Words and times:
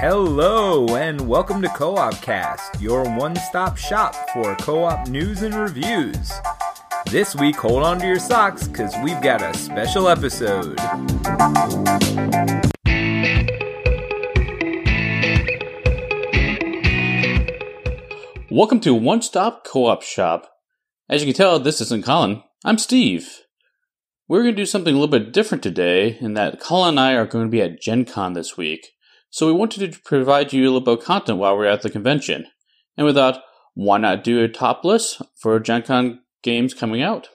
Hello, 0.00 0.96
and 0.96 1.28
welcome 1.28 1.60
to 1.60 1.68
Co 1.68 1.94
op 1.94 2.22
Cast, 2.22 2.80
your 2.80 3.04
one 3.18 3.36
stop 3.36 3.76
shop 3.76 4.14
for 4.30 4.56
co 4.56 4.84
op 4.84 5.08
news 5.08 5.42
and 5.42 5.54
reviews. 5.54 6.32
This 7.10 7.36
week, 7.36 7.56
hold 7.56 7.82
on 7.82 7.98
to 7.98 8.06
your 8.06 8.18
socks 8.18 8.66
because 8.66 8.94
we've 9.04 9.20
got 9.20 9.42
a 9.42 9.52
special 9.52 10.08
episode. 10.08 10.78
Welcome 18.50 18.80
to 18.80 18.94
One 18.94 19.20
Stop 19.20 19.66
Co 19.66 19.84
op 19.84 20.00
Shop. 20.00 20.50
As 21.10 21.20
you 21.20 21.26
can 21.26 21.36
tell, 21.36 21.58
this 21.58 21.82
isn't 21.82 22.06
Colin. 22.06 22.42
I'm 22.64 22.78
Steve. 22.78 23.42
We're 24.28 24.44
going 24.44 24.56
to 24.56 24.62
do 24.62 24.64
something 24.64 24.94
a 24.94 24.98
little 24.98 25.12
bit 25.12 25.34
different 25.34 25.62
today, 25.62 26.16
in 26.22 26.32
that 26.32 26.58
Colin 26.58 26.88
and 26.88 27.00
I 27.00 27.12
are 27.16 27.26
going 27.26 27.44
to 27.44 27.50
be 27.50 27.60
at 27.60 27.82
Gen 27.82 28.06
Con 28.06 28.32
this 28.32 28.56
week. 28.56 28.92
So 29.30 29.46
we 29.46 29.52
wanted 29.52 29.92
to 29.92 30.00
provide 30.00 30.52
you 30.52 30.64
a 30.64 30.66
little 30.66 30.80
bit 30.80 30.98
of 30.98 31.04
content 31.04 31.38
while 31.38 31.56
we're 31.56 31.66
at 31.66 31.82
the 31.82 31.90
convention. 31.90 32.46
And 32.96 33.06
we 33.06 33.12
thought, 33.12 33.42
why 33.74 33.98
not 33.98 34.24
do 34.24 34.42
a 34.42 34.48
top 34.48 34.84
list 34.84 35.22
for 35.40 35.58
Gen 35.60 35.82
Con 35.82 36.20
games 36.42 36.74
coming 36.74 37.00
out? 37.00 37.28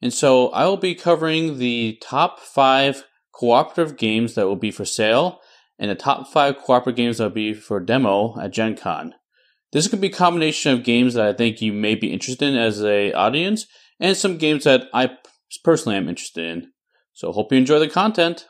And 0.00 0.12
so 0.12 0.48
I 0.50 0.64
will 0.66 0.76
be 0.76 0.94
covering 0.94 1.58
the 1.58 1.98
top 2.00 2.38
five 2.38 3.04
cooperative 3.32 3.96
games 3.96 4.34
that 4.34 4.46
will 4.46 4.56
be 4.56 4.70
for 4.70 4.84
sale 4.84 5.40
and 5.78 5.90
the 5.90 5.96
top 5.96 6.28
five 6.28 6.58
cooperative 6.58 6.96
games 6.96 7.18
that 7.18 7.24
will 7.24 7.30
be 7.30 7.52
for 7.52 7.80
demo 7.80 8.38
at 8.40 8.52
Gen 8.52 8.76
Con. 8.76 9.14
This 9.72 9.88
could 9.88 10.00
be 10.00 10.06
a 10.06 10.12
combination 10.12 10.72
of 10.72 10.84
games 10.84 11.14
that 11.14 11.26
I 11.26 11.32
think 11.32 11.60
you 11.60 11.72
may 11.72 11.96
be 11.96 12.12
interested 12.12 12.48
in 12.48 12.56
as 12.56 12.80
a 12.84 13.12
audience, 13.12 13.66
and 13.98 14.16
some 14.16 14.38
games 14.38 14.64
that 14.64 14.84
I 14.94 15.10
personally 15.64 15.96
am 15.96 16.08
interested 16.08 16.46
in. 16.46 16.72
So 17.12 17.32
hope 17.32 17.50
you 17.50 17.58
enjoy 17.58 17.80
the 17.80 17.88
content. 17.88 18.46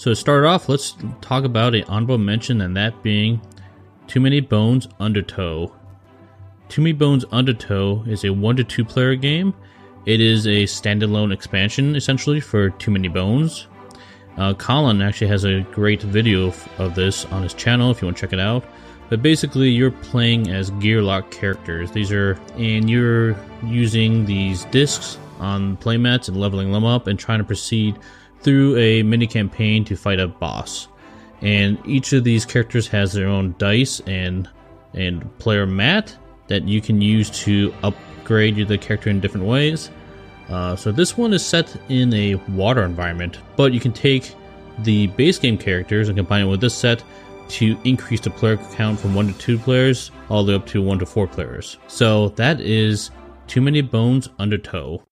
So 0.00 0.12
to 0.12 0.16
start 0.16 0.46
off, 0.46 0.70
let's 0.70 0.96
talk 1.20 1.44
about 1.44 1.74
an 1.74 1.84
honorable 1.84 2.16
mention, 2.16 2.62
and 2.62 2.74
that 2.74 3.02
being 3.02 3.38
Too 4.06 4.18
Many 4.18 4.40
Bones 4.40 4.88
Undertow. 4.98 5.76
Too 6.70 6.80
Many 6.80 6.94
Bones 6.94 7.26
Undertow 7.32 8.02
is 8.06 8.24
a 8.24 8.30
one 8.30 8.56
to 8.56 8.64
two 8.64 8.82
player 8.82 9.14
game. 9.14 9.52
It 10.06 10.22
is 10.22 10.46
a 10.46 10.62
standalone 10.62 11.34
expansion 11.34 11.96
essentially 11.96 12.40
for 12.40 12.70
Too 12.70 12.90
Many 12.90 13.08
Bones. 13.08 13.66
Uh, 14.38 14.54
Colin 14.54 15.02
actually 15.02 15.26
has 15.26 15.44
a 15.44 15.60
great 15.70 16.00
video 16.00 16.46
of, 16.78 16.94
this 16.94 17.26
on 17.26 17.42
his 17.42 17.52
channel 17.52 17.90
if 17.90 18.00
you 18.00 18.06
want 18.06 18.16
to 18.16 18.22
check 18.22 18.32
it 18.32 18.40
out. 18.40 18.64
But 19.10 19.20
basically, 19.20 19.68
you're 19.68 19.90
playing 19.90 20.48
as 20.48 20.70
Gearloc 20.70 21.30
characters. 21.30 21.90
These 21.90 22.10
are, 22.10 22.40
and 22.56 22.88
you're 22.88 23.36
using 23.66 24.24
these 24.24 24.64
discs 24.66 25.18
on 25.40 25.76
playmats 25.76 26.28
and 26.28 26.40
leveling 26.40 26.72
them 26.72 26.86
up 26.86 27.06
and 27.06 27.18
trying 27.18 27.40
to 27.40 27.44
proceed 27.44 27.98
through 28.42 28.76
a 28.76 29.02
mini 29.02 29.26
campaign 29.26 29.84
to 29.84 29.96
fight 29.96 30.20
a 30.20 30.28
boss. 30.28 30.88
And 31.42 31.78
each 31.86 32.12
of 32.12 32.24
these 32.24 32.44
characters 32.44 32.86
has 32.88 33.12
their 33.12 33.28
own 33.28 33.54
dice 33.58 34.00
and 34.06 34.48
and 34.92 35.38
player 35.38 35.66
mat 35.66 36.16
that 36.48 36.66
you 36.66 36.80
can 36.80 37.00
use 37.00 37.30
to 37.30 37.72
upgrade 37.82 38.56
the 38.66 38.76
character 38.76 39.08
in 39.08 39.20
different 39.20 39.46
ways. 39.46 39.90
Uh, 40.48 40.74
so 40.74 40.90
this 40.90 41.16
one 41.16 41.32
is 41.32 41.46
set 41.46 41.74
in 41.88 42.12
a 42.12 42.34
water 42.48 42.82
environment, 42.82 43.38
but 43.56 43.72
you 43.72 43.78
can 43.78 43.92
take 43.92 44.34
the 44.80 45.06
base 45.08 45.38
game 45.38 45.56
characters 45.56 46.08
and 46.08 46.18
combine 46.18 46.46
it 46.46 46.48
with 46.48 46.60
this 46.60 46.74
set 46.74 47.04
to 47.48 47.78
increase 47.84 48.20
the 48.20 48.30
player 48.30 48.56
count 48.74 48.98
from 48.98 49.14
one 49.14 49.32
to 49.32 49.38
two 49.38 49.58
players 49.58 50.10
all 50.28 50.44
the 50.44 50.52
way 50.52 50.56
up 50.56 50.66
to 50.66 50.82
one 50.82 50.98
to 50.98 51.06
four 51.06 51.26
players. 51.26 51.78
So 51.86 52.30
that 52.30 52.60
is 52.60 53.10
Too 53.46 53.60
Many 53.60 53.80
Bones 53.80 54.28
Under 54.38 54.56
Undertow. 54.56 55.02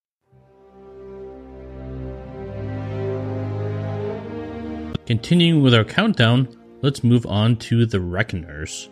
Continuing 5.09 5.63
with 5.63 5.73
our 5.73 5.85
countdown, 5.85 6.47
let's 6.83 7.03
move 7.03 7.25
on 7.25 7.57
to 7.57 7.87
The 7.87 7.99
Reckoners. 7.99 8.91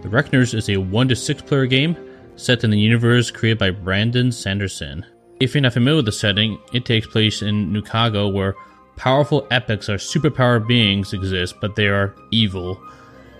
The 0.00 0.08
Reckoners 0.08 0.54
is 0.54 0.70
a 0.70 0.78
1 0.78 1.08
to 1.08 1.14
6 1.14 1.42
player 1.42 1.66
game 1.66 1.94
set 2.36 2.64
in 2.64 2.70
the 2.70 2.78
universe 2.78 3.30
created 3.30 3.58
by 3.58 3.70
Brandon 3.70 4.32
Sanderson. 4.32 5.04
If 5.40 5.52
you're 5.52 5.60
not 5.60 5.74
familiar 5.74 5.96
with 5.96 6.06
the 6.06 6.12
setting, 6.12 6.58
it 6.72 6.86
takes 6.86 7.06
place 7.06 7.42
in 7.42 7.70
Newcago 7.70 8.32
where 8.32 8.54
powerful 8.96 9.46
epics 9.50 9.90
or 9.90 9.96
superpowered 9.96 10.66
beings 10.66 11.12
exist, 11.12 11.56
but 11.60 11.76
they 11.76 11.88
are 11.88 12.14
evil. 12.30 12.80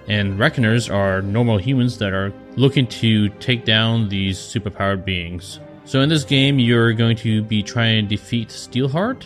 And 0.06 0.38
Reckoners 0.38 0.90
are 0.90 1.22
normal 1.22 1.56
humans 1.56 1.96
that 1.96 2.12
are 2.12 2.30
looking 2.56 2.88
to 2.88 3.30
take 3.40 3.64
down 3.64 4.10
these 4.10 4.38
superpowered 4.38 5.06
beings. 5.06 5.60
So 5.86 6.02
in 6.02 6.10
this 6.10 6.24
game, 6.24 6.58
you're 6.58 6.92
going 6.92 7.16
to 7.16 7.40
be 7.40 7.62
trying 7.62 8.04
to 8.04 8.16
defeat 8.16 8.50
Steelheart, 8.50 9.24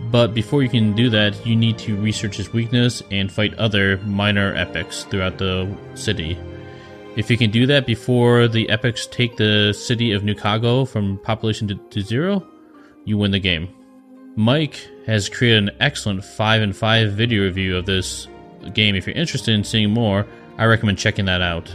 but 0.00 0.34
before 0.34 0.62
you 0.62 0.68
can 0.68 0.94
do 0.94 1.10
that, 1.10 1.46
you 1.46 1.56
need 1.56 1.78
to 1.78 1.96
research 1.96 2.36
his 2.36 2.52
weakness 2.52 3.02
and 3.10 3.30
fight 3.30 3.54
other 3.54 3.98
minor 3.98 4.54
epics 4.54 5.04
throughout 5.04 5.38
the 5.38 5.72
city. 5.94 6.38
If 7.16 7.30
you 7.30 7.38
can 7.38 7.50
do 7.50 7.66
that 7.66 7.86
before 7.86 8.48
the 8.48 8.68
epics 8.70 9.06
take 9.06 9.36
the 9.36 9.72
city 9.72 10.12
of 10.12 10.22
Newcago 10.22 10.88
from 10.88 11.18
population 11.18 11.68
to, 11.68 11.74
to 11.76 12.00
zero, 12.00 12.46
you 13.04 13.18
win 13.18 13.30
the 13.30 13.38
game. 13.38 13.68
Mike 14.36 14.88
has 15.06 15.28
created 15.28 15.68
an 15.68 15.76
excellent 15.80 16.24
5 16.24 16.62
and 16.62 16.76
5 16.76 17.12
video 17.12 17.44
review 17.44 17.76
of 17.76 17.86
this 17.86 18.26
game. 18.72 18.96
If 18.96 19.06
you're 19.06 19.16
interested 19.16 19.54
in 19.54 19.62
seeing 19.62 19.90
more, 19.90 20.26
I 20.58 20.64
recommend 20.64 20.98
checking 20.98 21.26
that 21.26 21.40
out. 21.40 21.74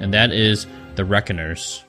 And 0.00 0.12
that 0.12 0.32
is 0.32 0.66
The 0.96 1.04
Reckoners. 1.04 1.83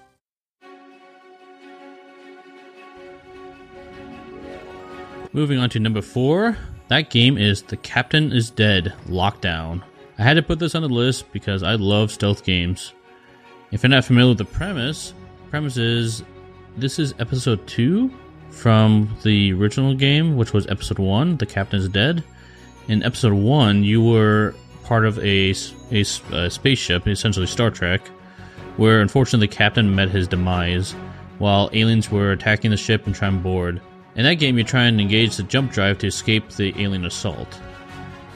Moving 5.35 5.59
on 5.59 5.69
to 5.71 5.81
number 5.81 6.01
4, 6.01 6.57
that 6.87 7.09
game 7.09 7.37
is 7.37 7.61
The 7.61 7.75
Captain 7.75 8.31
is 8.31 8.49
Dead 8.49 8.93
Lockdown. 9.09 9.83
I 10.17 10.23
had 10.23 10.35
to 10.35 10.41
put 10.41 10.59
this 10.59 10.75
on 10.75 10.81
the 10.81 10.87
list 10.87 11.29
because 11.33 11.61
I 11.61 11.75
love 11.75 12.09
stealth 12.09 12.45
games. 12.45 12.93
If 13.69 13.83
you're 13.83 13.89
not 13.89 14.05
familiar 14.05 14.29
with 14.29 14.37
the 14.37 14.45
premise, 14.45 15.13
premise 15.49 15.75
is 15.75 16.23
this 16.77 16.99
is 16.99 17.13
episode 17.19 17.67
2 17.67 18.09
from 18.49 19.13
the 19.23 19.51
original 19.51 19.93
game, 19.93 20.37
which 20.37 20.53
was 20.53 20.67
episode 20.67 20.99
1, 20.99 21.35
The 21.35 21.45
Captain 21.45 21.81
is 21.81 21.89
Dead. 21.89 22.23
In 22.87 23.03
episode 23.03 23.33
1, 23.33 23.83
you 23.83 24.01
were 24.01 24.55
part 24.85 25.05
of 25.05 25.19
a, 25.19 25.53
a, 25.91 26.05
a 26.31 26.49
spaceship, 26.49 27.09
essentially 27.09 27.47
Star 27.47 27.69
Trek, 27.71 28.07
where 28.77 29.01
unfortunately 29.01 29.47
the 29.47 29.53
captain 29.53 29.93
met 29.93 30.11
his 30.11 30.29
demise 30.29 30.93
while 31.39 31.69
aliens 31.73 32.09
were 32.09 32.31
attacking 32.31 32.71
the 32.71 32.77
ship 32.77 33.05
and 33.05 33.13
trying 33.13 33.33
to 33.33 33.43
board. 33.43 33.81
In 34.15 34.23
that 34.23 34.35
game, 34.35 34.57
you 34.57 34.63
try 34.63 34.85
and 34.85 35.01
engage 35.01 35.35
the 35.35 35.43
jump 35.43 35.73
drive 35.73 35.97
to 35.97 36.07
escape 36.07 36.49
the 36.51 36.73
alien 36.81 37.03
assault. 37.05 37.59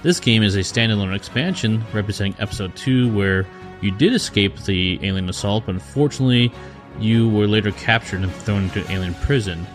This 0.03 0.19
game 0.19 0.43
is 0.43 0.55
a 0.55 0.59
standalone 0.59 1.15
expansion 1.15 1.83
representing 1.93 2.35
Episode 2.39 2.75
2, 2.75 3.13
where 3.13 3.47
you 3.79 3.91
did 3.91 4.13
escape 4.13 4.57
the 4.63 4.99
alien 5.05 5.29
assault, 5.29 5.65
but 5.65 5.75
unfortunately, 5.75 6.51
you 6.99 7.29
were 7.29 7.47
later 7.47 7.71
captured 7.71 8.21
and 8.23 8.31
thrown 8.31 8.63
into 8.63 8.91
alien 8.91 9.13
prison. 9.15 9.65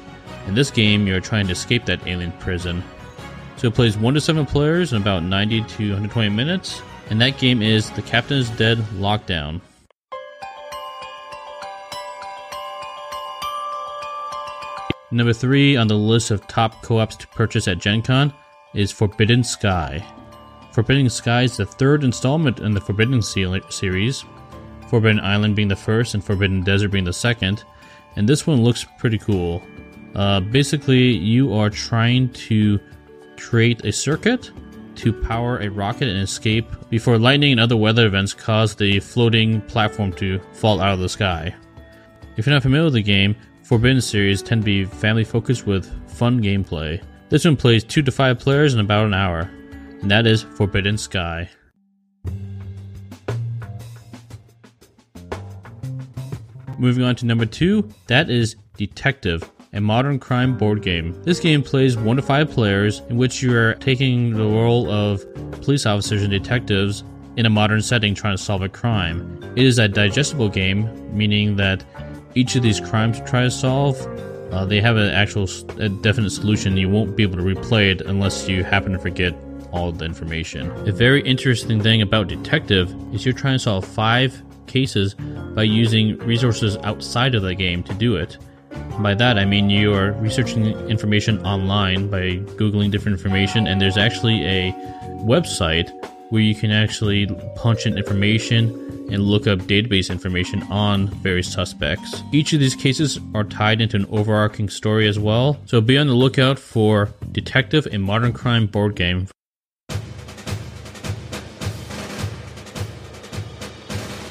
In 0.47 0.55
this 0.55 0.71
game, 0.71 1.07
you're 1.07 1.21
trying 1.21 1.47
to 1.47 1.53
escape 1.53 1.87
that 1.87 2.07
alien 2.07 2.33
prison. 2.33 2.85
So 3.57 3.69
it 3.69 3.75
plays 3.75 3.97
1 3.97 4.13
to 4.13 4.21
7 4.21 4.45
players 4.45 4.93
in 4.93 5.01
about 5.01 5.23
90 5.23 5.63
to 5.63 5.85
120 5.85 6.29
minutes, 6.29 6.83
and 7.09 7.19
that 7.23 7.39
game 7.39 7.63
is 7.63 7.89
The 7.91 8.03
Captain 8.03 8.37
is 8.37 8.51
Dead 8.51 8.77
Lockdown. 8.97 9.63
Number 15.15 15.33
3 15.33 15.77
on 15.77 15.87
the 15.87 15.95
list 15.95 16.33
of 16.33 16.45
top 16.49 16.83
co 16.83 16.99
ops 16.99 17.15
to 17.15 17.29
purchase 17.29 17.69
at 17.69 17.79
Gen 17.79 18.03
Con 18.03 18.35
is 18.75 18.91
Forbidden 18.91 19.45
Sky. 19.45 20.05
Forbidden 20.73 21.09
Sky 21.09 21.43
is 21.43 21.57
the 21.57 21.65
third 21.65 22.03
installment 22.03 22.59
in 22.59 22.75
the 22.75 22.81
Forbidden 22.81 23.23
series, 23.23 24.25
Forbidden 24.89 25.21
Island 25.21 25.55
being 25.55 25.69
the 25.69 25.77
first 25.77 26.15
and 26.15 26.25
Forbidden 26.25 26.65
Desert 26.65 26.89
being 26.89 27.05
the 27.05 27.13
second, 27.13 27.63
and 28.17 28.29
this 28.29 28.45
one 28.45 28.65
looks 28.65 28.87
pretty 28.99 29.19
cool. 29.19 29.63
Uh, 30.17 30.41
basically, 30.41 31.13
you 31.13 31.55
are 31.55 31.71
trying 31.71 32.29
to 32.31 32.81
create 33.39 33.85
a 33.85 33.93
circuit 33.93 34.51
to 34.97 35.13
power 35.13 35.59
a 35.59 35.69
rocket 35.69 36.09
and 36.09 36.19
escape 36.19 36.67
before 36.91 37.21
lightning 37.21 37.53
and 37.53 37.61
other 37.61 37.77
weather 37.77 38.07
events 38.07 38.33
cause 38.33 38.75
the 38.75 38.99
floating 38.99 39.61
platform 39.61 40.13
to 40.15 40.41
fall 40.55 40.81
out 40.81 40.95
of 40.95 40.99
the 40.99 41.09
sky. 41.09 41.55
If 42.37 42.47
you're 42.47 42.55
not 42.55 42.65
familiar 42.65 42.87
with 42.87 42.95
the 42.95 43.03
game, 43.05 43.37
Forbidden 43.65 44.03
series 44.03 44.43
tend 44.43 44.61
to 44.61 44.65
be 44.67 44.85
family 44.85 45.25
focused 45.25 45.67
with 45.67 45.91
fun 46.07 46.43
gameplay. 46.43 47.03
This 47.31 47.47
one 47.47 47.57
plays 47.57 47.83
2 47.83 48.03
to 48.03 48.13
5 48.13 48.39
players 48.39 48.75
in 48.75 48.81
about 48.81 49.07
an 49.07 49.15
hour, 49.15 49.51
and 50.03 50.11
that 50.11 50.27
is 50.27 50.43
Forbidden 50.43 50.99
Sky. 50.99 51.49
Moving 56.79 57.05
on 57.05 57.17
to 57.17 57.25
number 57.25 57.47
2, 57.47 57.89
that 58.07 58.29
is 58.29 58.57
Detective, 58.77 59.51
a 59.73 59.81
modern 59.81 60.19
crime 60.19 60.59
board 60.59 60.83
game. 60.83 61.19
This 61.23 61.41
game 61.41 61.63
plays 61.63 61.97
1 61.97 62.17
to 62.17 62.23
5 62.23 62.51
players 62.51 63.01
in 63.09 63.17
which 63.17 63.43
you 63.43 63.57
are 63.57 63.75
taking 63.77 64.35
the 64.35 64.45
role 64.45 64.91
of 64.91 65.25
police 65.63 65.87
officers 65.87 66.21
and 66.21 66.31
detectives 66.31 67.03
in 67.37 67.47
a 67.47 67.51
modern 67.51 67.81
setting 67.81 68.15
trying 68.15 68.37
to 68.37 68.43
solve 68.43 68.61
a 68.61 68.69
crime. 68.69 69.43
It 69.57 69.65
is 69.65 69.79
a 69.79 69.89
digestible 69.89 70.51
game, 70.51 71.17
meaning 71.17 71.57
that 71.57 71.83
each 72.35 72.57
of 72.57 72.63
these 72.63 72.81
crimes 72.81 73.19
to 73.19 73.25
try 73.27 73.43
to 73.43 73.51
solve 73.51 73.97
uh, 74.55 74.65
they 74.65 74.81
have 74.81 74.97
an 74.97 75.11
actual 75.11 75.49
a 75.79 75.89
definite 75.89 76.31
solution. 76.31 76.77
You 76.77 76.89
won't 76.89 77.17
be 77.17 77.25
able 77.25 77.37
to 77.39 77.43
replay 77.43 77.91
it 77.91 78.03
unless 78.03 78.49
you 78.49 78.63
happen 78.63 78.93
to 78.93 79.01
forget 79.01 79.35
all 79.73 79.91
the 79.91 80.05
information. 80.05 80.71
A 80.89 80.93
very 80.93 81.23
interesting 81.23 81.83
thing 81.83 82.01
about 82.01 82.29
Detective 82.29 82.95
is 83.13 83.25
you're 83.25 83.35
trying 83.35 83.57
to 83.57 83.59
solve 83.59 83.85
five 83.85 84.41
cases 84.69 85.15
by 85.57 85.65
using 85.65 86.17
resources 86.19 86.77
outside 86.85 87.35
of 87.35 87.43
the 87.43 87.55
game 87.57 87.83
to 87.83 87.95
do 87.95 88.15
it. 88.15 88.39
By 89.01 89.15
that, 89.15 89.39
I 89.39 89.45
mean 89.45 89.71
you 89.71 89.93
are 89.93 90.13
researching 90.13 90.67
information 90.89 91.45
online 91.45 92.09
by 92.09 92.37
Googling 92.55 92.93
different 92.93 93.19
information, 93.19 93.67
and 93.67 93.81
there's 93.81 93.99
actually 93.99 94.45
a 94.45 94.73
website 95.25 95.91
where 96.35 96.43
you 96.43 96.53
can 96.53 96.73
actually 96.73 97.27
punch 97.55 97.87
in 97.87 97.97
information 97.97 98.69
and 99.09 99.23
look 99.23 99.47
up 99.47 99.61
database 99.61 100.11
information 100.11 100.65
on 100.65 101.07
various 101.23 101.47
suspects. 101.47 102.25
Each 102.33 102.53
of 102.53 102.59
these 102.59 102.75
cases 102.75 103.21
are 103.37 103.45
tied 103.45 103.81
into 103.81 103.97
an 103.97 104.07
overarching 104.11 104.69
story 104.69 105.07
as 105.07 105.17
well, 105.17 105.61
so 105.65 105.81
be 105.81 105.97
on 105.97 106.09
the 106.09 106.15
lookout 106.15 106.59
for 106.59 107.09
Detective 107.31 107.87
a 107.93 107.99
Modern 107.99 108.33
Crime 108.33 108.67
board 108.67 108.97
game. 108.97 109.29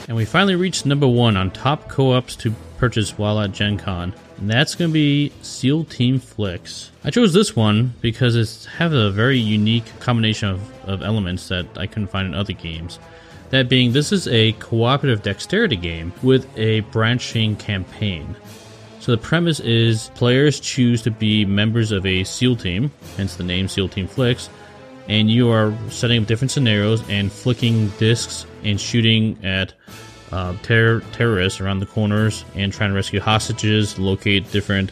And 0.09 0.17
we 0.17 0.25
finally 0.25 0.55
reached 0.55 0.85
number 0.85 1.07
one 1.07 1.38
on 1.38 1.51
top 1.51 1.88
co 1.88 2.11
ops 2.11 2.35
to 2.35 2.53
purchase 2.83 3.18
while 3.18 3.39
at 3.39 3.53
Gen 3.53 3.77
Con 3.77 4.13
and 4.39 4.50
that's 4.50 4.75
going 4.75 4.89
to 4.89 4.94
be 4.94 5.31
SEAL 5.41 5.85
Team 5.85 6.19
Flix. 6.19 6.91
I 7.06 7.12
chose 7.12 7.31
this 7.31 7.56
one 7.56 7.94
because 8.01 8.35
it 8.35 8.68
has 8.74 8.91
a 8.91 9.09
very 9.09 9.38
unique 9.38 9.85
combination 10.01 10.50
of, 10.50 10.89
of 10.89 11.01
elements 11.01 11.47
that 11.47 11.65
I 11.77 11.88
couldn't 11.88 12.09
find 12.09 12.27
in 12.27 12.33
other 12.33 12.51
games. 12.51 13.00
That 13.51 13.69
being, 13.69 13.94
this 13.94 14.12
is 14.12 14.27
a 14.27 14.51
cooperative 14.53 15.24
dexterity 15.24 15.77
game 15.77 16.12
with 16.21 16.45
a 16.57 16.81
branching 16.81 17.56
campaign. 17.56 18.35
So 19.00 19.13
the 19.13 19.18
premise 19.18 19.62
is 19.62 20.12
players 20.15 20.59
choose 20.59 21.01
to 21.03 21.12
be 21.12 21.45
members 21.45 21.94
of 21.94 22.06
a 22.06 22.25
SEAL 22.25 22.57
team, 22.57 22.91
hence 23.15 23.38
the 23.38 23.45
name 23.45 23.69
SEAL 23.69 23.88
Team 23.88 24.07
Flix, 24.07 24.50
and 25.07 25.31
you 25.31 25.50
are 25.50 25.74
setting 25.89 26.21
up 26.21 26.27
different 26.27 26.51
scenarios 26.51 27.01
and 27.07 27.31
flicking 27.31 27.88
discs 27.91 28.45
and 28.65 28.77
shooting 28.77 29.38
at 29.41 29.71
uh, 30.31 30.55
ter- 30.63 31.01
terrorists 31.11 31.59
around 31.59 31.79
the 31.79 31.85
corners 31.85 32.45
and 32.55 32.71
trying 32.71 32.89
to 32.89 32.95
rescue 32.95 33.19
hostages, 33.19 33.99
locate 33.99 34.51
different 34.51 34.91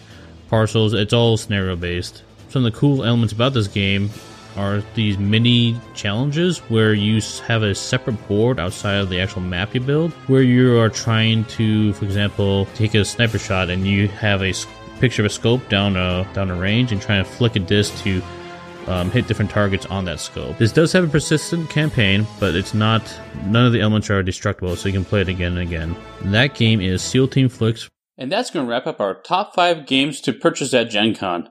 parcels. 0.49 0.93
It's 0.93 1.13
all 1.13 1.37
scenario 1.37 1.75
based. 1.75 2.23
Some 2.49 2.65
of 2.65 2.73
the 2.73 2.77
cool 2.77 3.03
elements 3.03 3.33
about 3.33 3.53
this 3.53 3.67
game 3.67 4.09
are 4.57 4.83
these 4.95 5.17
mini 5.17 5.79
challenges 5.95 6.59
where 6.69 6.93
you 6.93 7.21
have 7.47 7.63
a 7.63 7.73
separate 7.73 8.27
board 8.27 8.59
outside 8.59 8.95
of 8.95 9.09
the 9.09 9.19
actual 9.19 9.41
map 9.41 9.73
you 9.73 9.79
build, 9.79 10.11
where 10.27 10.41
you 10.41 10.77
are 10.77 10.89
trying 10.89 11.45
to, 11.45 11.93
for 11.93 12.05
example, 12.05 12.65
take 12.75 12.93
a 12.93 13.05
sniper 13.05 13.39
shot 13.39 13.69
and 13.69 13.87
you 13.87 14.09
have 14.09 14.43
a 14.43 14.53
picture 14.99 15.21
of 15.21 15.25
a 15.25 15.29
scope 15.29 15.67
down 15.69 15.95
a 15.95 16.27
down 16.33 16.51
a 16.51 16.55
range 16.55 16.91
and 16.91 17.01
trying 17.01 17.23
to 17.23 17.29
flick 17.29 17.55
a 17.55 17.59
disc 17.59 17.95
to 18.03 18.21
um, 18.87 19.11
hit 19.11 19.27
different 19.27 19.51
targets 19.51 19.85
on 19.85 20.05
that 20.05 20.19
scope. 20.19 20.57
This 20.57 20.71
does 20.71 20.91
have 20.93 21.03
a 21.03 21.07
persistent 21.07 21.69
campaign, 21.69 22.25
but 22.39 22.55
it's 22.55 22.73
not. 22.73 23.01
None 23.45 23.65
of 23.65 23.73
the 23.73 23.81
elements 23.81 24.09
are 24.09 24.23
destructible, 24.23 24.75
so 24.75 24.89
you 24.89 24.93
can 24.93 25.05
play 25.05 25.21
it 25.21 25.27
again 25.29 25.57
and 25.57 25.67
again. 25.67 25.95
And 26.21 26.33
that 26.33 26.55
game 26.55 26.81
is 26.81 27.01
SEAL 27.01 27.29
Team 27.29 27.49
Flix. 27.49 27.89
And 28.17 28.31
that's 28.31 28.51
going 28.51 28.65
to 28.65 28.69
wrap 28.69 28.87
up 28.87 28.99
our 28.99 29.21
top 29.21 29.55
five 29.55 29.85
games 29.85 30.21
to 30.21 30.33
purchase 30.33 30.73
at 30.73 30.89
Gen 30.89 31.15
Con. 31.15 31.49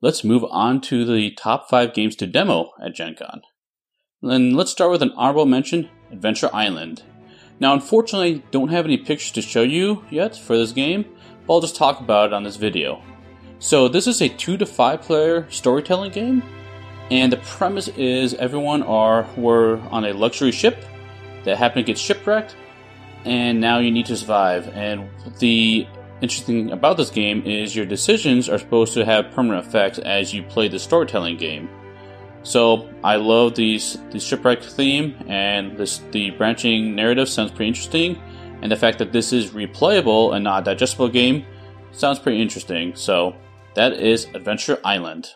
Let's 0.00 0.24
move 0.24 0.44
on 0.50 0.80
to 0.82 1.04
the 1.04 1.32
top 1.32 1.68
five 1.68 1.92
games 1.94 2.16
to 2.16 2.26
demo 2.26 2.70
at 2.82 2.94
Gen 2.94 3.16
Con. 3.16 3.42
And 4.22 4.56
let's 4.56 4.70
start 4.70 4.90
with 4.90 5.02
an 5.02 5.12
honorable 5.16 5.46
mention 5.46 5.90
Adventure 6.10 6.50
Island. 6.52 7.02
Now, 7.60 7.72
unfortunately, 7.72 8.36
I 8.36 8.42
don't 8.50 8.68
have 8.68 8.84
any 8.84 8.96
pictures 8.96 9.32
to 9.32 9.42
show 9.42 9.62
you 9.62 10.04
yet 10.10 10.36
for 10.36 10.56
this 10.56 10.72
game, 10.72 11.04
but 11.46 11.54
I'll 11.54 11.60
just 11.60 11.76
talk 11.76 12.00
about 12.00 12.28
it 12.28 12.32
on 12.32 12.44
this 12.44 12.56
video. 12.56 13.02
So, 13.58 13.88
this 13.88 14.06
is 14.06 14.22
a 14.22 14.28
2 14.28 14.56
to 14.58 14.66
5 14.66 15.02
player 15.02 15.50
storytelling 15.50 16.12
game 16.12 16.42
and 17.10 17.32
the 17.32 17.38
premise 17.38 17.88
is 17.88 18.34
everyone 18.34 18.82
are 18.82 19.26
were 19.36 19.78
on 19.90 20.04
a 20.04 20.12
luxury 20.12 20.52
ship 20.52 20.84
that 21.44 21.56
happened 21.56 21.86
to 21.86 21.92
get 21.92 21.98
shipwrecked, 21.98 22.56
and 23.24 23.60
now 23.60 23.78
you 23.78 23.90
need 23.90 24.06
to 24.06 24.16
survive. 24.16 24.68
And 24.68 25.08
the 25.38 25.86
interesting 26.20 26.72
about 26.72 26.96
this 26.96 27.10
game 27.10 27.42
is 27.46 27.74
your 27.74 27.86
decisions 27.86 28.48
are 28.48 28.58
supposed 28.58 28.94
to 28.94 29.04
have 29.04 29.30
permanent 29.30 29.66
effects 29.66 29.98
as 29.98 30.34
you 30.34 30.42
play 30.42 30.68
the 30.68 30.78
storytelling 30.78 31.36
game. 31.36 31.68
So 32.42 32.88
I 33.04 33.16
love 33.16 33.54
these 33.54 33.98
the 34.10 34.20
shipwreck 34.20 34.62
theme 34.62 35.16
and 35.28 35.76
this 35.76 35.98
the 36.12 36.30
branching 36.32 36.94
narrative 36.94 37.28
sounds 37.28 37.50
pretty 37.50 37.68
interesting, 37.68 38.20
and 38.62 38.70
the 38.70 38.76
fact 38.76 38.98
that 38.98 39.12
this 39.12 39.32
is 39.32 39.50
replayable 39.50 40.34
and 40.34 40.44
not 40.44 40.62
a 40.62 40.64
digestible 40.64 41.08
game 41.08 41.44
sounds 41.92 42.18
pretty 42.18 42.40
interesting. 42.40 42.94
So 42.94 43.34
that 43.74 43.94
is 43.94 44.26
Adventure 44.34 44.78
Island. 44.84 45.30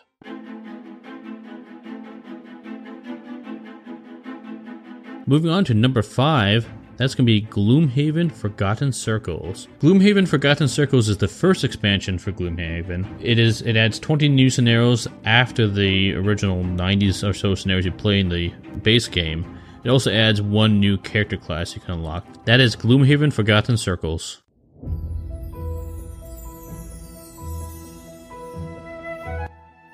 Moving 5.25 5.51
on 5.51 5.63
to 5.65 5.73
number 5.73 6.01
five, 6.01 6.67
that's 6.97 7.15
going 7.15 7.25
to 7.25 7.31
be 7.31 7.41
Gloomhaven 7.43 8.29
Forgotten 8.29 8.91
Circles. 8.91 9.69
Gloomhaven 9.79 10.27
Forgotten 10.27 10.67
Circles 10.67 11.07
is 11.07 11.17
the 11.17 11.29
first 11.29 11.63
expansion 11.63 12.19
for 12.19 12.33
Gloomhaven. 12.33 13.07
It 13.21 13.39
is 13.39 13.61
it 13.61 13.77
adds 13.77 13.99
20 13.99 14.27
new 14.27 14.49
scenarios 14.49 15.07
after 15.23 15.65
the 15.65 16.13
original 16.15 16.61
90s 16.63 17.27
or 17.27 17.33
so 17.33 17.55
scenarios 17.55 17.85
you 17.85 17.93
play 17.93 18.19
in 18.19 18.27
the 18.27 18.49
base 18.81 19.07
game. 19.07 19.59
It 19.85 19.89
also 19.89 20.11
adds 20.11 20.41
one 20.41 20.81
new 20.81 20.97
character 20.97 21.37
class 21.37 21.73
you 21.73 21.81
can 21.81 21.93
unlock. 21.93 22.25
That 22.43 22.59
is 22.59 22.75
Gloomhaven 22.75 23.31
Forgotten 23.31 23.77
Circles. 23.77 24.41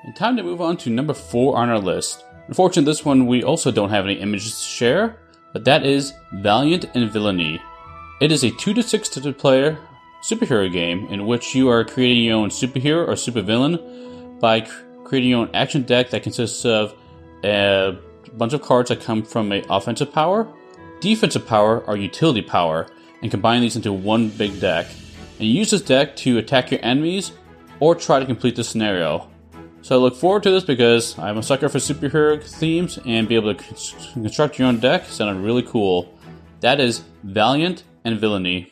And 0.03 0.15
time 0.15 0.37
to 0.37 0.43
move 0.43 0.59
on 0.59 0.75
to 0.77 0.89
number 0.89 1.13
4 1.13 1.55
on 1.55 1.69
our 1.69 1.77
list. 1.77 2.23
Unfortunately, 2.49 2.89
this 2.89 3.05
one 3.05 3.27
we 3.27 3.43
also 3.43 3.69
don't 3.69 3.91
have 3.91 4.05
any 4.05 4.15
images 4.15 4.55
to 4.55 4.65
share, 4.65 5.19
but 5.53 5.63
that 5.65 5.85
is 5.85 6.13
Valiant 6.33 6.85
and 6.95 7.11
Villainy. 7.11 7.61
It 8.21 8.31
is 8.31 8.43
a 8.43 8.49
2 8.49 8.73
to 8.73 8.81
6 8.81 9.09
to 9.09 9.33
player 9.33 9.77
superhero 10.27 10.71
game 10.71 11.05
in 11.11 11.27
which 11.27 11.53
you 11.53 11.69
are 11.69 11.85
creating 11.85 12.23
your 12.23 12.37
own 12.37 12.49
superhero 12.49 13.07
or 13.07 13.13
supervillain 13.13 14.39
by 14.39 14.61
creating 15.03 15.29
your 15.29 15.41
own 15.41 15.51
action 15.53 15.83
deck 15.83 16.09
that 16.09 16.23
consists 16.23 16.65
of 16.65 16.95
a 17.43 17.95
bunch 18.35 18.53
of 18.53 18.63
cards 18.63 18.89
that 18.89 18.99
come 18.99 19.21
from 19.21 19.51
an 19.51 19.63
offensive 19.69 20.11
power, 20.11 20.47
defensive 21.01 21.45
power, 21.45 21.81
or 21.81 21.97
utility 21.97 22.41
power, 22.41 22.87
and 23.21 23.29
combine 23.29 23.61
these 23.61 23.75
into 23.75 23.93
one 23.93 24.29
big 24.29 24.59
deck. 24.59 24.87
And 25.37 25.47
use 25.47 25.69
this 25.69 25.83
deck 25.83 26.15
to 26.17 26.39
attack 26.39 26.71
your 26.71 26.79
enemies 26.81 27.31
or 27.79 27.93
try 27.93 28.19
to 28.19 28.25
complete 28.25 28.55
the 28.55 28.63
scenario. 28.63 29.29
So 29.81 29.95
I 29.95 29.99
look 29.99 30.15
forward 30.15 30.43
to 30.43 30.51
this 30.51 30.63
because 30.63 31.17
I'm 31.17 31.37
a 31.37 31.43
sucker 31.43 31.69
for 31.69 31.77
superhero 31.77 32.43
themes 32.43 32.99
and 33.05 33.27
be 33.27 33.35
able 33.35 33.55
to 33.55 33.63
construct 34.13 34.59
your 34.59 34.67
own 34.67 34.79
deck 34.79 35.05
sounded 35.05 35.41
really 35.41 35.63
cool. 35.63 36.13
That 36.59 36.79
is 36.79 37.03
Valiant 37.23 37.83
and 38.03 38.19
Villainy. 38.19 38.71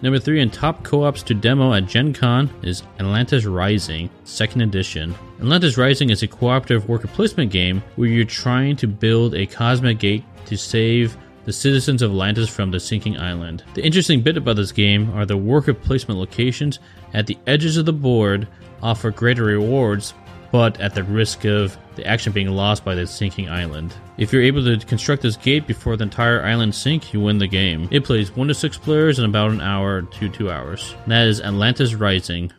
Number 0.00 0.20
three 0.20 0.40
in 0.40 0.50
top 0.50 0.84
co-ops 0.84 1.24
to 1.24 1.34
demo 1.34 1.74
at 1.74 1.86
Gen 1.86 2.12
Con 2.12 2.48
is 2.62 2.84
Atlantis 3.00 3.44
Rising, 3.44 4.08
second 4.22 4.62
edition. 4.62 5.14
Atlantis 5.40 5.76
Rising 5.76 6.10
is 6.10 6.22
a 6.22 6.28
cooperative 6.28 6.88
worker 6.88 7.08
placement 7.08 7.50
game 7.50 7.82
where 7.96 8.08
you're 8.08 8.24
trying 8.24 8.76
to 8.76 8.86
build 8.86 9.34
a 9.34 9.44
cosmic 9.44 9.98
gate 9.98 10.24
to 10.46 10.56
save 10.56 11.16
the 11.48 11.52
citizens 11.54 12.02
of 12.02 12.10
Atlantis 12.10 12.46
from 12.46 12.70
the 12.70 12.78
sinking 12.78 13.16
island. 13.16 13.64
The 13.72 13.82
interesting 13.82 14.20
bit 14.20 14.36
about 14.36 14.56
this 14.56 14.70
game 14.70 15.10
are 15.16 15.24
the 15.24 15.38
worker 15.38 15.72
placement 15.72 16.20
locations 16.20 16.78
at 17.14 17.26
the 17.26 17.38
edges 17.46 17.78
of 17.78 17.86
the 17.86 17.92
board 17.94 18.46
offer 18.82 19.10
greater 19.10 19.44
rewards, 19.44 20.12
but 20.52 20.78
at 20.78 20.94
the 20.94 21.04
risk 21.04 21.46
of 21.46 21.74
the 21.96 22.06
action 22.06 22.34
being 22.34 22.50
lost 22.50 22.84
by 22.84 22.94
the 22.94 23.06
sinking 23.06 23.48
island. 23.48 23.94
If 24.18 24.30
you're 24.30 24.42
able 24.42 24.62
to 24.62 24.76
construct 24.84 25.22
this 25.22 25.38
gate 25.38 25.66
before 25.66 25.96
the 25.96 26.02
entire 26.02 26.44
island 26.44 26.74
sink, 26.74 27.14
you 27.14 27.20
win 27.22 27.38
the 27.38 27.46
game. 27.46 27.88
It 27.90 28.04
plays 28.04 28.36
1 28.36 28.48
to 28.48 28.54
6 28.54 28.76
players 28.76 29.18
in 29.18 29.24
about 29.24 29.50
an 29.50 29.62
hour 29.62 30.02
to 30.02 30.28
2 30.28 30.50
hours. 30.50 30.94
And 31.04 31.12
that 31.12 31.28
is 31.28 31.40
Atlantis 31.40 31.94
Rising. 31.94 32.52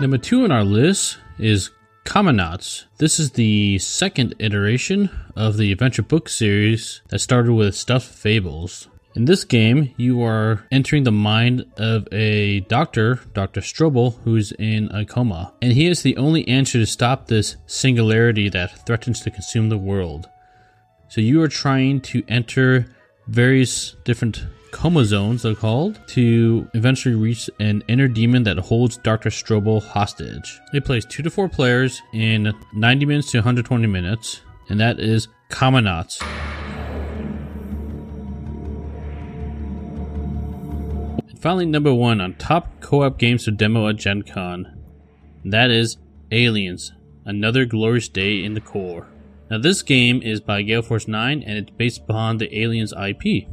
Number 0.00 0.18
2 0.18 0.44
on 0.44 0.52
our 0.52 0.62
list 0.62 1.18
is 1.40 1.72
Comanauts. 2.12 2.84
This 2.98 3.18
is 3.18 3.30
the 3.30 3.78
second 3.78 4.34
iteration 4.38 5.08
of 5.34 5.56
the 5.56 5.72
adventure 5.72 6.02
book 6.02 6.28
series 6.28 7.00
that 7.08 7.20
started 7.20 7.54
with 7.54 7.74
Stuffed 7.74 8.06
Fables. 8.06 8.86
In 9.14 9.24
this 9.24 9.44
game, 9.44 9.94
you 9.96 10.22
are 10.22 10.66
entering 10.70 11.04
the 11.04 11.10
mind 11.10 11.64
of 11.78 12.06
a 12.12 12.60
doctor, 12.60 13.20
Dr. 13.32 13.62
Strobel, 13.62 14.20
who's 14.24 14.52
in 14.58 14.90
a 14.94 15.06
coma. 15.06 15.54
And 15.62 15.72
he 15.72 15.86
is 15.86 16.02
the 16.02 16.18
only 16.18 16.46
answer 16.46 16.78
to 16.78 16.84
stop 16.84 17.28
this 17.28 17.56
singularity 17.64 18.50
that 18.50 18.84
threatens 18.84 19.22
to 19.22 19.30
consume 19.30 19.70
the 19.70 19.78
world. 19.78 20.28
So 21.08 21.22
you 21.22 21.40
are 21.40 21.48
trying 21.48 22.02
to 22.02 22.22
enter 22.28 22.88
various 23.26 23.96
different 24.04 24.44
coma 24.72 25.04
zones, 25.04 25.42
they're 25.42 25.54
called, 25.54 26.00
to 26.08 26.68
eventually 26.74 27.14
reach 27.14 27.48
an 27.60 27.84
inner 27.86 28.08
demon 28.08 28.42
that 28.42 28.58
holds 28.58 28.96
Dr. 28.96 29.28
Strobel 29.28 29.80
hostage. 29.80 30.60
It 30.72 30.84
plays 30.84 31.04
two 31.04 31.22
to 31.22 31.30
four 31.30 31.48
players 31.48 32.02
in 32.12 32.52
90 32.72 33.06
minutes 33.06 33.30
to 33.30 33.38
120 33.38 33.86
minutes, 33.86 34.40
and 34.68 34.80
that 34.80 34.98
is 34.98 35.28
Comanauts. 35.50 36.20
And 41.28 41.38
finally, 41.38 41.66
number 41.66 41.94
one 41.94 42.20
on 42.20 42.34
top 42.34 42.80
co 42.80 43.02
op 43.04 43.18
games 43.18 43.44
to 43.44 43.52
demo 43.52 43.88
at 43.88 43.96
Gen 43.96 44.22
Con. 44.22 44.82
That 45.44 45.70
is 45.70 45.98
Aliens 46.32 46.92
Another 47.24 47.66
Glorious 47.66 48.08
Day 48.08 48.42
in 48.42 48.54
the 48.54 48.60
Corps. 48.60 49.06
Now, 49.50 49.58
this 49.58 49.82
game 49.82 50.22
is 50.22 50.40
by 50.40 50.62
Gale 50.62 50.80
Force 50.80 51.06
9 51.06 51.42
and 51.42 51.58
it's 51.58 51.70
based 51.76 52.00
upon 52.00 52.38
the 52.38 52.58
Aliens 52.58 52.94
IP. 52.94 53.46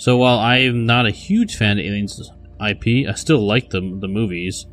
So, 0.00 0.16
while 0.16 0.38
I 0.38 0.60
am 0.60 0.86
not 0.86 1.04
a 1.04 1.10
huge 1.10 1.56
fan 1.56 1.78
of 1.78 1.84
Aliens 1.84 2.32
IP, 2.58 3.06
I 3.06 3.12
still 3.12 3.46
like 3.46 3.68
the, 3.68 3.82
the 3.82 4.08
movies. 4.08 4.64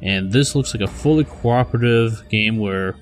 And 0.00 0.30
this 0.30 0.54
looks 0.54 0.72
like 0.72 0.88
a 0.88 0.92
fully 0.92 1.24
cooperative 1.24 2.22
game 2.28 2.58
where, 2.58 2.94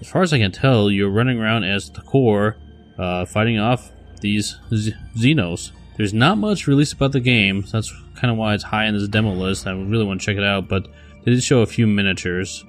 as 0.00 0.08
far 0.08 0.22
as 0.22 0.32
I 0.32 0.38
can 0.38 0.50
tell, 0.50 0.90
you're 0.90 1.10
running 1.10 1.38
around 1.38 1.64
as 1.64 1.90
the 1.90 2.00
Corps, 2.00 2.56
uh, 2.98 3.26
fighting 3.26 3.58
off 3.58 3.92
these 4.22 4.56
Z- 4.74 4.94
Xenos. 5.14 5.72
There's 5.98 6.14
not 6.14 6.38
much 6.38 6.66
released 6.66 6.94
about 6.94 7.12
the 7.12 7.20
game, 7.20 7.66
so 7.66 7.76
that's 7.76 7.92
kind 8.14 8.30
of 8.30 8.38
why 8.38 8.54
it's 8.54 8.64
high 8.64 8.86
on 8.86 8.94
this 8.94 9.06
demo 9.06 9.34
list. 9.34 9.66
I 9.66 9.72
really 9.72 10.06
want 10.06 10.22
to 10.22 10.24
check 10.24 10.38
it 10.38 10.42
out, 10.42 10.68
but 10.68 10.88
they 11.22 11.32
did 11.32 11.42
show 11.42 11.60
a 11.60 11.66
few 11.66 11.86
miniatures. 11.86 12.64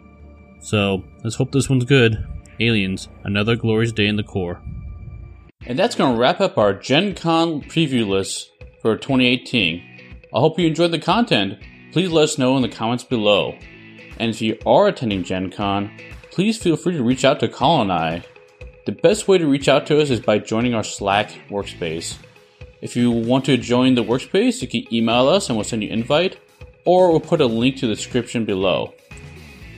So 0.59 1.05
let's 1.23 1.37
hope 1.37 1.53
this 1.53 1.69
one's 1.69 1.85
good. 1.85 2.27
Aliens, 2.59 3.07
another 3.23 3.55
glorious 3.55 3.93
day 3.93 4.07
in 4.07 4.17
the 4.17 4.23
Corps. 4.23 4.61
And 5.67 5.79
that's 5.79 5.95
going 5.95 6.13
to 6.13 6.19
wrap 6.19 6.41
up 6.41 6.57
our 6.57 6.73
Gen 6.73 7.15
Con 7.15 7.61
preview 7.61 8.07
list 8.07 8.51
for 8.81 8.95
2018. 8.95 10.27
I 10.33 10.39
hope 10.39 10.59
you 10.59 10.67
enjoyed 10.67 10.91
the 10.91 10.99
content. 10.99 11.57
Please 11.91 12.11
let 12.11 12.25
us 12.25 12.37
know 12.37 12.55
in 12.55 12.61
the 12.61 12.69
comments 12.69 13.03
below. 13.03 13.57
And 14.19 14.29
if 14.29 14.41
you 14.41 14.59
are 14.65 14.87
attending 14.87 15.23
Gen 15.23 15.49
Con, 15.49 15.91
please 16.31 16.61
feel 16.61 16.77
free 16.77 16.97
to 16.97 17.03
reach 17.03 17.25
out 17.25 17.39
to 17.39 17.47
Colin 17.47 17.89
and 17.89 17.91
I. 17.91 18.23
The 18.85 18.91
best 18.91 19.27
way 19.27 19.39
to 19.39 19.47
reach 19.47 19.67
out 19.67 19.87
to 19.87 19.99
us 19.99 20.11
is 20.11 20.19
by 20.19 20.37
joining 20.37 20.75
our 20.75 20.83
Slack 20.83 21.31
workspace. 21.49 22.17
If 22.81 22.95
you 22.95 23.09
want 23.09 23.45
to 23.45 23.57
join 23.57 23.95
the 23.95 24.03
workspace, 24.03 24.61
you 24.61 24.67
can 24.67 24.93
email 24.93 25.27
us 25.27 25.49
and 25.49 25.57
we'll 25.57 25.63
send 25.63 25.81
you 25.81 25.89
an 25.89 25.99
invite, 25.99 26.37
or 26.85 27.09
we'll 27.09 27.19
put 27.19 27.41
a 27.41 27.47
link 27.47 27.77
to 27.77 27.87
the 27.87 27.95
description 27.95 28.45
below. 28.45 28.93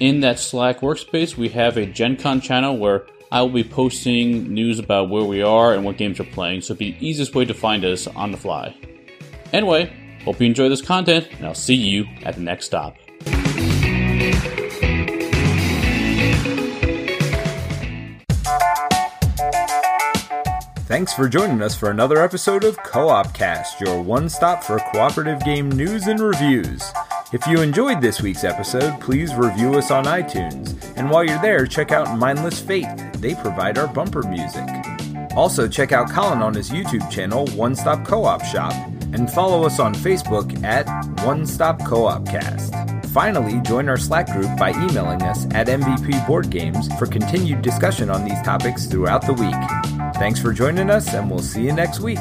In 0.02 0.20
that 0.20 0.40
Slack 0.40 0.82
workspace, 0.82 1.38
we 1.38 1.48
have 1.50 1.78
a 1.78 1.86
Gen 1.86 2.18
Con 2.18 2.42
channel 2.42 2.78
where 2.78 3.08
I 3.30 3.42
will 3.42 3.50
be 3.50 3.64
posting 3.64 4.54
news 4.54 4.80
about 4.80 5.10
where 5.10 5.26
we 5.26 5.42
are 5.42 5.74
and 5.74 5.84
what 5.84 5.98
games 5.98 6.18
we're 6.20 6.26
playing, 6.26 6.62
so 6.62 6.74
it'll 6.74 6.80
be 6.80 6.92
the 6.94 7.06
easiest 7.06 7.36
way 7.36 7.44
to 7.44 7.54
find 7.54 7.84
us 7.84 8.08
on 8.08 8.32
the 8.32 8.38
fly. 8.38 8.74
Anyway, 9.52 9.92
hope 10.24 10.40
you 10.40 10.46
enjoy 10.46 10.70
this 10.70 10.82
content, 10.82 11.28
and 11.34 11.46
I'll 11.46 11.54
see 11.54 11.76
you 11.76 12.06
at 12.24 12.36
the 12.36 12.42
next 12.42 12.68
stop. 12.68 12.96
Thanks 20.88 21.14
for 21.14 21.28
joining 21.28 21.62
us 21.62 21.76
for 21.76 21.92
another 21.92 22.24
episode 22.24 22.64
of 22.64 22.78
Co 22.78 23.10
op 23.10 23.34
Cast, 23.34 23.82
your 23.82 24.02
one 24.02 24.30
stop 24.30 24.64
for 24.64 24.80
cooperative 24.80 25.44
game 25.44 25.70
news 25.70 26.08
and 26.08 26.22
reviews. 26.22 26.94
If 27.34 27.46
you 27.46 27.60
enjoyed 27.60 28.00
this 28.00 28.22
week's 28.22 28.46
episode, 28.46 29.02
please 29.02 29.36
review 29.36 29.74
us 29.74 29.92
on 29.92 30.06
iTunes. 30.06 30.82
And 30.96 31.10
while 31.10 31.26
you're 31.26 31.42
there, 31.42 31.68
check 31.68 31.92
out 31.92 32.18
Mindless 32.18 32.62
Fate. 32.62 32.88
They 33.20 33.36
provide 33.36 33.78
our 33.78 33.88
bumper 33.88 34.24
music. 34.24 34.68
Also, 35.36 35.68
check 35.68 35.92
out 35.92 36.10
Colin 36.10 36.42
on 36.42 36.54
his 36.54 36.70
YouTube 36.70 37.10
channel, 37.12 37.48
One 37.50 37.76
Stop 37.76 38.06
Co 38.06 38.26
op 38.26 38.44
Shop, 38.44 38.74
and 39.14 39.32
follow 39.32 39.64
us 39.66 39.80
on 39.80 39.94
Facebook 39.94 40.64
at 40.64 40.88
One 41.26 41.46
Stop 41.46 41.84
Co 41.86 42.06
op 42.06 42.26
Cast. 42.26 42.74
Finally, 43.10 43.60
join 43.62 43.90
our 43.90 43.98
Slack 43.98 44.28
group 44.28 44.56
by 44.58 44.72
emailing 44.72 45.22
us 45.24 45.46
at 45.52 45.68
MVP 45.68 46.26
Board 46.28 46.50
Games 46.50 46.92
for 46.98 47.06
continued 47.06 47.62
discussion 47.62 48.10
on 48.10 48.26
these 48.26 48.42
topics 48.42 48.86
throughout 48.86 49.26
the 49.26 49.34
week. 49.34 50.14
Thanks 50.16 50.40
for 50.40 50.54
joining 50.54 50.90
us, 50.90 51.14
and 51.14 51.30
we'll 51.30 51.40
see 51.40 51.64
you 51.64 51.74
next 51.74 52.00
week. 52.00 52.20